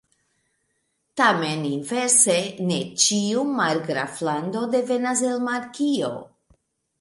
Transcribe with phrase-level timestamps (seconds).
[1.21, 2.37] Tamen inverse,
[2.69, 6.11] ne ĉiu margraflando devenas el markio.